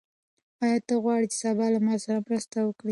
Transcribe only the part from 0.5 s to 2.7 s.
آیا ته غواړې چې سبا له ما سره مرسته